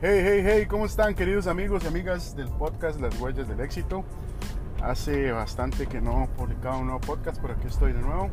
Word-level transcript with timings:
Hey, 0.00 0.20
hey, 0.22 0.42
hey, 0.44 0.66
¿cómo 0.66 0.86
están 0.86 1.12
queridos 1.16 1.48
amigos 1.48 1.82
y 1.82 1.88
amigas 1.88 2.36
del 2.36 2.46
podcast 2.50 3.00
Las 3.00 3.20
Huellas 3.20 3.48
del 3.48 3.58
Éxito? 3.58 4.04
Hace 4.80 5.32
bastante 5.32 5.88
que 5.88 6.00
no 6.00 6.28
publicaba 6.36 6.76
un 6.76 6.86
nuevo 6.86 7.00
podcast, 7.00 7.42
pero 7.42 7.54
aquí 7.54 7.66
estoy 7.66 7.92
de 7.94 8.00
nuevo. 8.00 8.28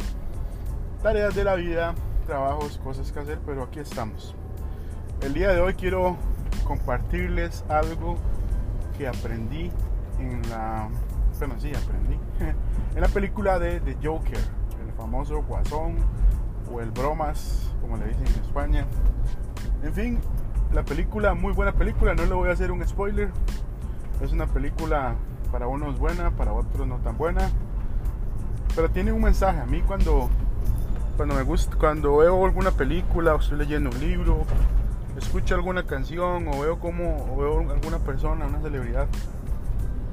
Tareas 1.01 1.33
de 1.33 1.43
la 1.43 1.55
vida, 1.55 1.95
trabajos, 2.27 2.77
cosas 2.83 3.11
que 3.11 3.19
hacer, 3.19 3.39
pero 3.47 3.63
aquí 3.63 3.79
estamos. 3.79 4.35
El 5.21 5.33
día 5.33 5.53
de 5.53 5.59
hoy 5.59 5.73
quiero 5.73 6.17
compartirles 6.67 7.65
algo 7.67 8.17
que 8.95 9.07
aprendí 9.07 9.71
en 10.19 10.47
la... 10.51 10.87
Bueno, 11.39 11.55
sí, 11.57 11.71
aprendí. 11.73 12.19
en 12.95 13.01
la 13.01 13.07
película 13.07 13.57
de 13.57 13.79
The 13.79 13.97
Joker, 14.07 14.37
el 14.37 14.93
famoso 14.95 15.41
Guasón 15.41 15.95
o 16.71 16.79
el 16.79 16.91
Bromas, 16.91 17.73
como 17.81 17.97
le 17.97 18.05
dicen 18.05 18.27
en 18.27 18.41
España. 18.43 18.85
En 19.81 19.93
fin, 19.95 20.19
la 20.75 20.83
película, 20.83 21.33
muy 21.33 21.53
buena 21.53 21.71
película, 21.71 22.13
no 22.13 22.25
le 22.25 22.33
voy 22.33 22.49
a 22.49 22.51
hacer 22.51 22.69
un 22.69 22.85
spoiler. 22.85 23.29
Es 24.21 24.33
una 24.33 24.45
película 24.45 25.15
para 25.49 25.67
unos 25.67 25.97
buena, 25.97 26.31
para 26.31 26.51
otros 26.51 26.85
no 26.85 26.97
tan 26.97 27.17
buena. 27.17 27.49
Pero 28.75 28.89
tiene 28.89 29.13
un 29.13 29.21
mensaje. 29.21 29.61
A 29.61 29.65
mí 29.65 29.81
cuando, 29.81 30.29
cuando 31.15 31.35
me 31.35 31.43
gusta, 31.43 31.77
cuando 31.77 32.17
veo 32.17 32.43
alguna 32.43 32.71
película 32.71 33.35
o 33.35 33.39
estoy 33.39 33.57
leyendo 33.57 33.89
un 33.89 33.99
libro, 34.01 34.43
escucho 35.17 35.55
alguna 35.55 35.83
canción 35.83 36.45
o 36.49 36.59
veo 36.59 36.77
como 36.77 37.37
veo 37.37 37.59
alguna 37.71 37.99
persona, 37.99 38.45
una 38.45 38.59
celebridad, 38.61 39.07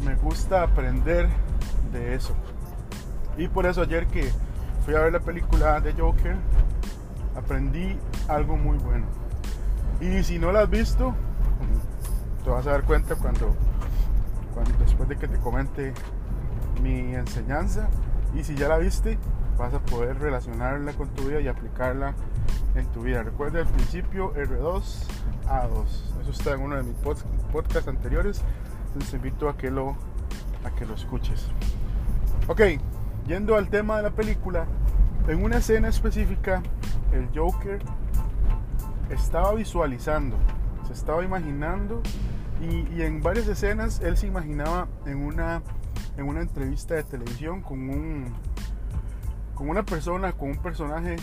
me 0.05 0.15
gusta 0.15 0.62
aprender 0.62 1.29
de 1.92 2.15
eso. 2.15 2.37
Y 3.37 3.48
por 3.48 3.67
eso 3.67 3.83
ayer 3.83 4.06
que 4.06 4.31
fui 4.84 4.95
a 4.95 5.01
ver 5.01 5.12
la 5.12 5.20
película 5.20 5.81
de 5.81 5.92
Joker, 5.92 6.37
aprendí 7.37 7.98
algo 8.29 8.56
muy 8.56 8.79
bueno. 8.79 9.06
Y 10.03 10.25
si 10.25 10.41
no 10.41 10.50
la 10.50 10.62
has 10.62 10.70
visto, 10.70 11.14
te 12.42 12.50
vas 12.50 12.67
a 12.67 12.72
dar 12.72 12.83
cuenta 12.83 13.14
cuando, 13.14 13.55
cuando 14.53 14.77
después 14.78 15.08
de 15.08 15.17
que 15.17 15.28
te 15.28 15.39
comente 15.39 15.95
mi 16.83 17.14
enseñanza. 17.14 17.89
Y 18.34 18.42
si 18.42 18.56
ya 18.56 18.67
la 18.67 18.78
viste, 18.78 19.17
vas 19.56 19.73
a 19.73 19.78
poder 19.78 20.19
relacionarla 20.19 20.92
con 20.95 21.08
tu 21.11 21.28
vida 21.28 21.41
y 21.41 21.47
aplicarla 21.47 22.14
en 22.75 22.84
tu 22.86 23.03
vida. 23.03 23.23
Recuerda 23.23 23.61
el 23.61 23.67
principio 23.69 24.34
R2 24.34 24.83
A2. 25.47 25.84
Eso 26.20 26.30
está 26.33 26.55
en 26.55 26.62
uno 26.62 26.77
de 26.77 26.83
mis 26.83 26.97
podcasts 27.53 27.86
anteriores. 27.86 28.42
Les 28.98 29.14
invito 29.14 29.48
a 29.48 29.56
que 29.56 29.70
lo, 29.70 29.91
a 30.64 30.70
que 30.77 30.84
lo 30.84 30.95
escuches. 30.95 31.47
Ok, 32.48 32.61
yendo 33.28 33.55
al 33.55 33.69
tema 33.70 33.98
de 33.98 34.03
la 34.03 34.11
película, 34.11 34.67
en 35.28 35.45
una 35.45 35.58
escena 35.58 35.86
específica, 35.86 36.61
el 37.12 37.28
Joker 37.33 37.80
estaba 39.12 39.55
visualizando, 39.55 40.36
se 40.86 40.92
estaba 40.92 41.24
imaginando 41.24 42.02
y, 42.60 43.02
en 43.02 43.22
varias 43.22 43.48
escenas 43.48 44.00
él 44.00 44.16
se 44.16 44.27
imaginaba 44.27 44.88
en 45.06 45.24
una, 45.24 45.62
en 46.16 46.28
una 46.28 46.41
entrevista 46.41 46.94
de 46.94 47.02
televisión 47.02 47.60
con, 47.60 47.90
un, 47.90 48.33
con 49.55 49.68
una 49.68 49.83
persona, 49.83 50.33
con 50.33 50.50
un 50.50 50.58
personaje 50.58 51.16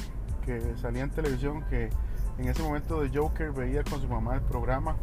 que 0.45 0.61
salía 0.77 1.03
en 1.03 1.11
televisión 1.11 1.63
que 1.69 1.89
en 2.37 2.47
ese 2.47 2.61
momento 2.63 3.01
de 3.01 3.09
Joker 3.09 3.51
veía 3.51 3.83
con 3.83 4.01
su 4.01 4.07
mamá 4.07 4.35
el 4.35 4.41
programa, 4.41 4.95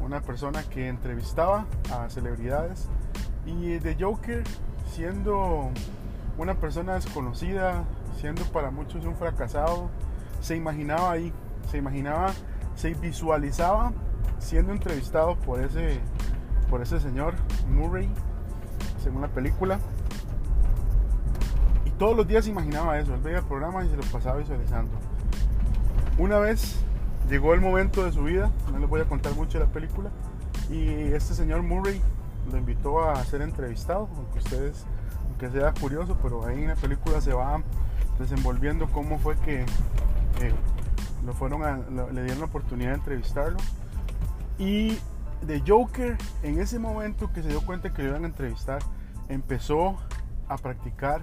una 0.00 0.20
persona 0.20 0.62
que 0.64 0.88
entrevistaba 0.88 1.66
a 1.92 2.08
celebridades. 2.08 2.88
Y 3.46 3.78
de 3.78 3.96
Joker 3.98 4.44
siendo 4.90 5.70
una 6.38 6.54
persona 6.54 6.94
desconocida, 6.94 7.84
siendo 8.18 8.44
para 8.44 8.70
muchos 8.70 9.04
un 9.04 9.14
fracasado, 9.16 9.90
se 10.40 10.56
imaginaba 10.56 11.10
ahí 11.10 11.32
se 11.70 11.78
imaginaba, 11.78 12.32
se 12.74 12.94
visualizaba 12.94 13.92
siendo 14.38 14.72
entrevistado 14.72 15.36
por 15.36 15.60
ese, 15.60 16.00
por 16.68 16.82
ese 16.82 17.00
señor 17.00 17.34
Murray, 17.68 18.08
según 19.02 19.22
la 19.22 19.28
película. 19.28 19.78
Y 21.84 21.90
todos 21.90 22.16
los 22.16 22.26
días 22.26 22.44
se 22.44 22.50
imaginaba 22.50 22.98
eso, 22.98 23.14
él 23.14 23.20
veía 23.20 23.38
el 23.38 23.44
programa 23.44 23.84
y 23.84 23.88
se 23.88 23.96
lo 23.96 24.02
pasaba 24.04 24.36
visualizando. 24.38 24.92
Una 26.18 26.38
vez 26.38 26.76
llegó 27.28 27.54
el 27.54 27.60
momento 27.60 28.04
de 28.04 28.12
su 28.12 28.24
vida, 28.24 28.50
no 28.72 28.78
les 28.78 28.88
voy 28.88 29.00
a 29.00 29.04
contar 29.04 29.34
mucho 29.34 29.58
de 29.58 29.66
la 29.66 29.70
película, 29.70 30.10
y 30.70 30.88
este 31.12 31.34
señor 31.34 31.62
Murray 31.62 32.00
lo 32.50 32.58
invitó 32.58 33.08
a 33.08 33.22
ser 33.24 33.42
entrevistado, 33.42 34.08
aunque 34.16 34.38
ustedes, 34.38 34.84
aunque 35.26 35.50
sea 35.50 35.72
curioso, 35.72 36.16
pero 36.22 36.46
ahí 36.46 36.62
en 36.62 36.68
la 36.68 36.76
película 36.76 37.20
se 37.20 37.32
va 37.32 37.62
desenvolviendo 38.18 38.86
cómo 38.88 39.18
fue 39.18 39.36
que 39.36 39.62
eh, 39.62 40.54
lo 41.24 41.32
fueron 41.32 42.14
le 42.14 42.22
dieron 42.22 42.40
la 42.40 42.46
oportunidad 42.46 42.90
de 42.90 42.96
entrevistarlo. 42.96 43.58
Y 44.58 44.98
de 45.42 45.62
Joker, 45.66 46.16
en 46.42 46.60
ese 46.60 46.78
momento 46.78 47.32
que 47.32 47.42
se 47.42 47.48
dio 47.48 47.60
cuenta 47.64 47.92
que 47.92 48.02
lo 48.02 48.10
iban 48.10 48.24
a 48.24 48.28
entrevistar, 48.28 48.80
empezó 49.28 49.96
a 50.48 50.56
practicar 50.56 51.22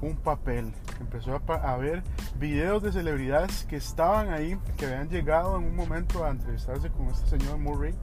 un 0.00 0.16
papel. 0.16 0.72
Empezó 1.00 1.40
a, 1.46 1.76
ver 1.76 2.02
videos 2.38 2.82
de 2.82 2.92
celebridades 2.92 3.64
que 3.64 3.76
estaban 3.76 4.30
ahí, 4.30 4.58
que 4.76 4.86
habían 4.86 5.08
llegado 5.08 5.56
en 5.56 5.64
un 5.64 5.76
momento 5.76 6.24
a 6.24 6.30
entrevistarse 6.30 6.90
con 6.90 7.06
este 7.06 7.38
señor 7.38 7.58
Murray. 7.58 7.94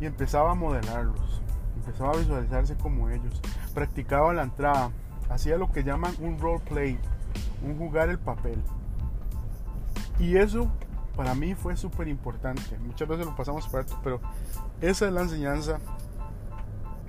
Y 0.00 0.06
empezaba 0.06 0.52
a 0.52 0.54
modelarlos. 0.54 1.42
Empezaba 1.76 2.12
a 2.12 2.16
visualizarse 2.16 2.76
como 2.76 3.08
ellos. 3.08 3.40
Practicaba 3.72 4.32
la 4.34 4.42
entrada. 4.42 4.90
Hacía 5.30 5.56
lo 5.56 5.72
que 5.72 5.84
llaman 5.84 6.14
un 6.20 6.38
role 6.38 6.62
play. 6.68 6.98
Un 7.62 7.78
jugar 7.78 8.10
el 8.10 8.18
papel. 8.18 8.62
Y 10.18 10.36
eso 10.36 10.70
para 11.16 11.34
mí 11.34 11.54
fue 11.54 11.76
súper 11.76 12.08
importante. 12.08 12.76
Muchas 12.78 13.08
veces 13.08 13.26
lo 13.26 13.36
pasamos 13.36 13.66
por 13.68 13.80
alto, 13.80 13.98
pero 14.02 14.20
esa 14.80 15.06
es 15.06 15.12
la 15.12 15.22
enseñanza 15.22 15.78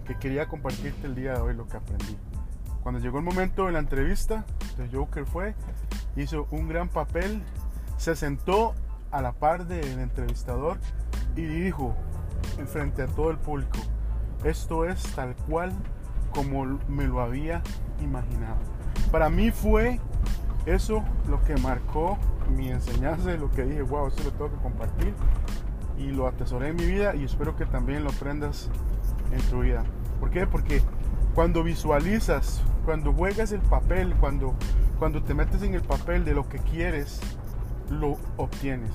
que 0.06 0.18
quería 0.18 0.48
compartirte 0.48 1.08
el 1.08 1.16
día 1.16 1.34
de 1.34 1.40
hoy, 1.40 1.56
lo 1.56 1.68
que 1.68 1.78
aprendí. 1.78 2.18
Cuando 2.84 3.00
llegó 3.00 3.18
el 3.18 3.24
momento 3.24 3.66
de 3.66 3.72
la 3.72 3.80
entrevista, 3.80 4.46
el 4.78 4.96
Joker 4.96 5.26
fue, 5.26 5.56
hizo 6.16 6.48
un 6.52 6.68
gran 6.68 6.88
papel, 6.88 7.42
se 7.98 8.16
sentó 8.16 8.76
a 9.12 9.22
la 9.22 9.32
par 9.32 9.66
del 9.66 10.00
entrevistador 10.00 10.78
y 11.36 11.46
dijo 11.46 11.96
frente 12.68 13.02
a 13.02 13.08
todo 13.08 13.32
el 13.32 13.38
público, 13.38 13.80
esto 14.44 14.86
es 14.86 15.02
tal 15.16 15.36
cual 15.48 15.74
como 16.32 16.80
me 16.88 17.08
lo 17.08 17.22
había 17.22 17.64
imaginado. 18.02 18.58
Para 19.12 19.30
mí 19.30 19.50
fue 19.50 20.00
eso 20.66 21.04
lo 21.28 21.44
que 21.44 21.58
marcó 21.58 22.20
mi 22.50 22.70
enseñanza 22.70 23.34
y 23.34 23.38
lo 23.38 23.52
que 23.52 23.64
dije, 23.64 23.82
wow, 23.82 24.08
esto 24.08 24.24
lo 24.24 24.32
tengo 24.32 24.52
que 24.52 24.62
compartir 24.62 25.14
y 25.98 26.12
lo 26.12 26.28
atesoré 26.28 26.70
en 26.70 26.76
mi 26.76 26.86
vida 26.86 27.16
y 27.16 27.24
espero 27.24 27.56
que 27.56 27.66
también 27.66 28.04
lo 28.04 28.10
aprendas 28.10 28.70
en 29.32 29.42
tu 29.50 29.62
vida. 29.62 29.84
¿Por 30.20 30.30
qué? 30.30 30.48
Porque 30.48 30.82
cuando 31.34 31.64
visualizas, 31.64 32.62
cuando 32.86 33.14
juegas 33.14 33.52
el 33.52 33.62
papel, 33.62 34.16
cuando, 34.16 34.56
cuando 35.00 35.24
te 35.24 35.34
metes 35.34 35.62
en 35.64 35.74
el 35.74 35.82
papel 35.82 36.26
de 36.26 36.34
lo 36.34 36.48
que 36.48 36.60
quieres, 36.60 37.20
lo 37.90 38.18
obtienes. 38.38 38.92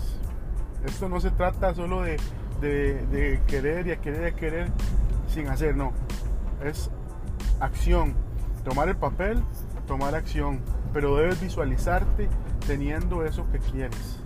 Esto 0.84 1.08
no 1.08 1.20
se 1.20 1.30
trata 1.30 1.74
solo 1.74 2.02
de, 2.02 2.16
de, 2.60 3.06
de 3.06 3.40
querer 3.46 3.86
y 3.86 3.92
a 3.92 4.00
querer 4.00 4.22
y 4.22 4.26
a 4.26 4.36
querer 4.36 4.68
sin 5.28 5.48
hacer, 5.48 5.76
no. 5.76 5.92
Es 6.64 6.90
acción. 7.60 8.14
Tomar 8.64 8.88
el 8.88 8.96
papel, 8.96 9.42
tomar 9.86 10.14
acción. 10.14 10.60
Pero 10.92 11.16
debes 11.16 11.40
visualizarte 11.40 12.28
teniendo 12.70 13.24
eso 13.24 13.50
que 13.50 13.58
quieres. 13.58 14.20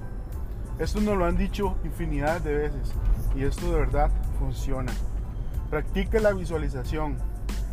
Esto 0.79 1.01
nos 1.01 1.17
lo 1.17 1.25
han 1.25 1.39
dicho 1.39 1.79
infinidad 1.83 2.43
de 2.43 2.53
veces 2.53 2.93
y 3.35 3.43
esto 3.45 3.73
de 3.73 3.79
verdad 3.79 4.11
funciona. 4.39 4.93
Practica 5.71 6.21
la 6.21 6.35
visualización, 6.35 7.17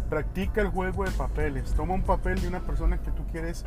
practica 0.10 0.62
el 0.62 0.70
juego 0.70 1.04
de 1.04 1.12
papeles. 1.12 1.74
Toma 1.74 1.94
un 1.94 2.04
papel 2.04 2.40
de 2.40 2.48
una 2.48 2.62
persona 2.62 3.02
que 3.02 3.12
tú 3.12 3.28
quieres 3.34 3.66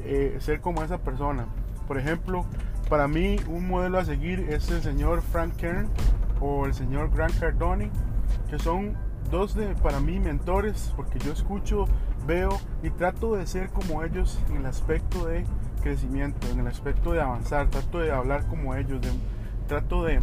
eh, 0.00 0.38
ser 0.40 0.60
como 0.60 0.82
esa 0.82 0.98
persona. 0.98 1.46
Por 1.86 1.98
ejemplo, 1.98 2.44
para 2.88 3.06
mí 3.06 3.36
un 3.46 3.68
modelo 3.68 4.00
a 4.00 4.04
seguir 4.04 4.40
es 4.50 4.72
el 4.72 4.82
señor 4.82 5.22
Frank 5.22 5.54
Kern 5.54 5.88
o 6.40 6.66
el 6.66 6.74
señor 6.74 7.14
Grant 7.14 7.38
Cardone, 7.38 7.92
que 8.48 8.58
son 8.58 8.96
dos 9.30 9.54
de 9.54 9.76
para 9.76 10.00
mí 10.00 10.18
mentores 10.18 10.92
porque 10.96 11.20
yo 11.20 11.30
escucho, 11.30 11.84
veo 12.26 12.58
y 12.82 12.90
trato 12.90 13.36
de 13.36 13.46
ser 13.46 13.68
como 13.68 14.02
ellos 14.02 14.40
en 14.50 14.56
el 14.56 14.66
aspecto 14.66 15.26
de 15.26 15.44
crecimiento, 15.80 16.46
en 16.48 16.60
el 16.60 16.66
aspecto 16.66 17.12
de 17.12 17.20
avanzar, 17.20 17.68
trato 17.68 17.98
de 17.98 18.12
hablar 18.12 18.46
como 18.46 18.74
ellos, 18.74 19.00
trato 19.66 20.04
de 20.04 20.20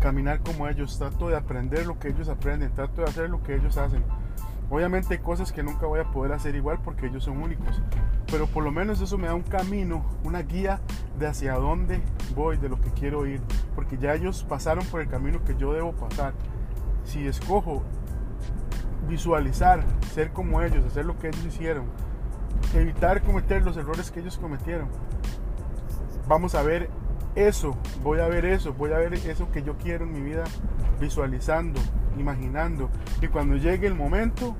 caminar 0.00 0.40
como 0.40 0.68
ellos, 0.68 0.98
trato 0.98 1.28
de 1.28 1.36
aprender 1.36 1.86
lo 1.86 1.98
que 1.98 2.08
ellos 2.08 2.28
aprenden, 2.28 2.72
trato 2.72 3.02
de 3.02 3.08
hacer 3.08 3.30
lo 3.30 3.42
que 3.42 3.54
ellos 3.54 3.76
hacen. 3.76 4.02
Obviamente 4.70 5.14
hay 5.14 5.20
cosas 5.20 5.52
que 5.52 5.62
nunca 5.62 5.86
voy 5.86 6.00
a 6.00 6.10
poder 6.10 6.32
hacer 6.32 6.54
igual 6.54 6.78
porque 6.82 7.06
ellos 7.06 7.24
son 7.24 7.42
únicos, 7.42 7.82
pero 8.30 8.46
por 8.46 8.64
lo 8.64 8.72
menos 8.72 9.00
eso 9.00 9.18
me 9.18 9.26
da 9.26 9.34
un 9.34 9.42
camino, 9.42 10.04
una 10.24 10.40
guía 10.40 10.80
de 11.18 11.26
hacia 11.26 11.54
dónde 11.54 12.00
voy, 12.34 12.56
de 12.56 12.70
lo 12.70 12.80
que 12.80 12.90
quiero 12.90 13.26
ir, 13.26 13.40
porque 13.74 13.98
ya 13.98 14.14
ellos 14.14 14.44
pasaron 14.48 14.84
por 14.86 15.02
el 15.02 15.08
camino 15.08 15.44
que 15.44 15.56
yo 15.56 15.72
debo 15.74 15.92
pasar. 15.92 16.32
Si 17.04 17.26
escojo 17.26 17.82
visualizar, 19.08 19.84
ser 20.14 20.32
como 20.32 20.62
ellos, 20.62 20.84
hacer 20.86 21.04
lo 21.04 21.18
que 21.18 21.28
ellos 21.28 21.44
hicieron, 21.44 21.84
evitar 22.74 23.22
cometer 23.22 23.62
los 23.62 23.76
errores 23.76 24.10
que 24.10 24.20
ellos 24.20 24.38
cometieron. 24.38 24.88
Vamos 26.28 26.54
a 26.54 26.62
ver 26.62 26.88
eso, 27.34 27.76
voy 28.02 28.20
a 28.20 28.28
ver 28.28 28.44
eso, 28.44 28.72
voy 28.72 28.92
a 28.92 28.98
ver 28.98 29.14
eso 29.14 29.50
que 29.50 29.62
yo 29.62 29.76
quiero 29.76 30.04
en 30.04 30.12
mi 30.12 30.20
vida, 30.20 30.44
visualizando, 31.00 31.80
imaginando. 32.18 32.90
Y 33.20 33.28
cuando 33.28 33.56
llegue 33.56 33.86
el 33.86 33.94
momento, 33.94 34.56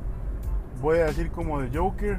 voy 0.81 0.99
a 0.99 1.05
decir 1.05 1.31
como 1.31 1.61
de 1.61 1.76
Joker, 1.76 2.19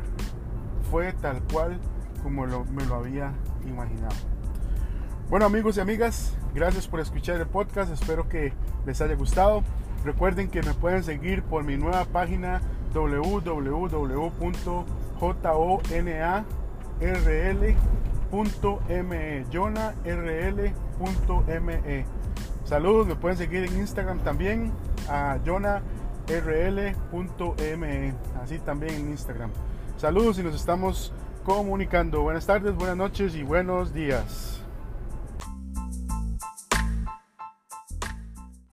fue 0.89 1.13
tal 1.13 1.41
cual 1.43 1.79
como 2.21 2.45
me 2.45 2.85
lo 2.85 2.95
había 2.95 3.33
imaginado. 3.67 4.15
Bueno 5.29 5.45
amigos 5.45 5.77
y 5.77 5.79
amigas, 5.79 6.35
gracias 6.53 6.87
por 6.87 6.99
escuchar 6.99 7.39
el 7.39 7.47
podcast, 7.47 7.91
espero 7.91 8.29
que 8.29 8.53
les 8.85 9.01
haya 9.01 9.15
gustado. 9.15 9.63
Recuerden 10.05 10.49
que 10.49 10.61
me 10.61 10.73
pueden 10.73 11.03
seguir 11.03 11.43
por 11.43 11.63
mi 11.63 11.77
nueva 11.77 12.05
página 12.05 12.61
jonarl.me 19.51 20.45
Saludos, 22.65 23.07
me 23.07 23.15
pueden 23.15 23.37
seguir 23.37 23.63
en 23.63 23.77
Instagram 23.77 24.19
también 24.19 24.71
a 25.09 25.37
jonarl.me 25.45 25.83
así 28.41 28.59
también 28.59 28.95
en 28.95 29.11
Instagram. 29.11 29.51
Saludos 29.97 30.39
y 30.39 30.43
nos 30.43 30.55
estamos 30.55 31.13
comunicando. 31.43 32.21
Buenas 32.21 32.45
tardes, 32.45 32.75
buenas 32.75 32.97
noches 32.97 33.35
y 33.35 33.43
buenos 33.43 33.93
días. 33.93 34.62